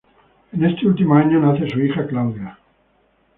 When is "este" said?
0.65-0.87